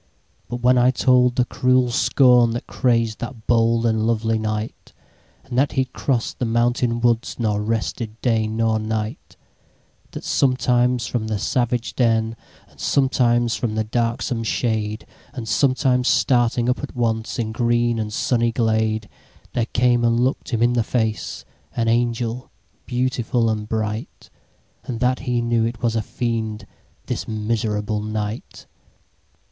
But 0.49 0.63
when 0.63 0.79
I 0.79 0.89
told 0.89 1.35
the 1.35 1.45
cruel 1.45 1.89
scornThat 1.89 2.65
crazed 2.65 3.19
that 3.19 3.45
bold 3.45 3.85
and 3.85 4.07
lovely 4.07 4.39
Knight, 4.39 4.93
And 5.45 5.55
that 5.59 5.73
he 5.73 5.85
cross'd 5.85 6.39
the 6.39 6.45
mountain 6.45 7.01
woods, 7.01 7.35
Nor 7.37 7.61
rested 7.61 8.19
day 8.19 8.47
nor 8.47 8.79
night; 8.79 9.37
That 10.09 10.23
sometimes 10.23 11.05
from 11.05 11.27
the 11.27 11.37
savage 11.37 11.95
den, 11.95 12.35
And 12.67 12.79
sometimes 12.79 13.55
from 13.55 13.75
the 13.75 13.83
darksome 13.83 14.41
shade, 14.43 15.05
And 15.33 15.47
sometimes 15.47 16.07
starting 16.07 16.67
up 16.67 16.79
at 16.79 16.95
onceIn 16.95 17.53
green 17.53 17.99
and 17.99 18.11
sunny 18.11 18.51
glade, 18.51 19.07
There 19.53 19.67
came 19.67 20.03
and 20.03 20.19
look'd 20.19 20.49
him 20.49 20.63
in 20.63 20.73
the 20.73 20.81
faceAn 20.81 21.45
angel 21.85 22.49
beautiful 22.87 23.51
and 23.51 23.69
bright; 23.69 24.31
And 24.83 24.99
that 24.99 25.19
he 25.19 25.41
knew 25.43 25.63
it 25.63 25.83
was 25.83 25.95
a 25.95 26.01
Fiend, 26.01 26.65
This 27.05 27.27
miserable 27.27 28.01
Knight! 28.01 28.65